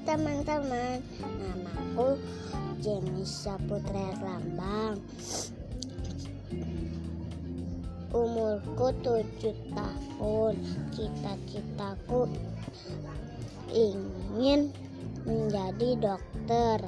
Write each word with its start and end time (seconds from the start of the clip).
teman-teman, 0.00 1.04
namaku 1.20 2.16
Jenny 2.80 3.28
Saputra 3.28 4.16
Lambang. 4.24 4.96
Umurku 8.08 8.96
tujuh 9.04 9.52
tahun. 9.76 10.56
Cita-citaku 10.88 12.32
ingin 13.68 14.72
menjadi 15.28 15.90
dokter 16.00 16.78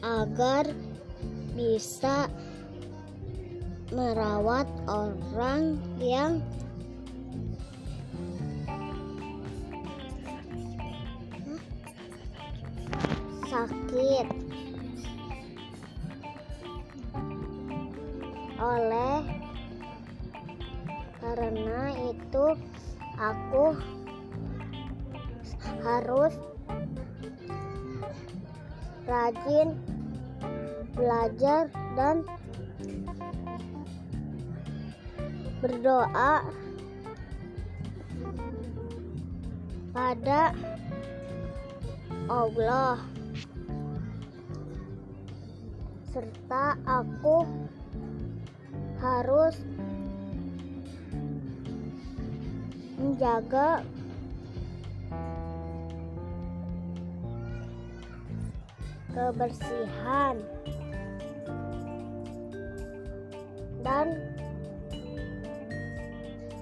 agar 0.00 0.64
bisa 1.52 2.32
merawat 3.92 4.64
orang 4.88 5.76
yang 6.00 6.40
sakit. 13.58 14.26
Oleh 18.62 19.18
karena 21.18 21.82
itu 22.06 22.46
aku 23.18 23.74
harus 25.82 26.34
rajin 29.10 29.74
belajar 30.94 31.66
dan 31.98 32.22
berdoa 35.58 36.46
pada 39.90 40.54
Allah 42.30 43.17
serta 46.18 46.74
aku 46.82 47.46
harus 48.98 49.54
menjaga 52.98 53.86
kebersihan 59.14 60.42
dan 63.86 64.18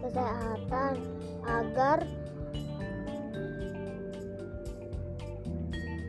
kesehatan 0.05 1.01
agar 1.49 2.05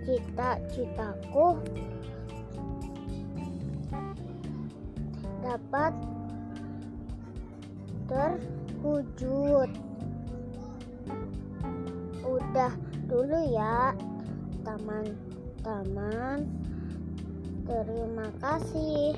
cita-citaku 0.04 1.64
dapat 5.58 5.94
terwujud. 8.06 9.70
Udah 12.22 12.74
dulu 13.10 13.40
ya, 13.50 13.98
teman-teman. 14.62 16.46
Terima 17.66 18.30
kasih. 18.38 19.18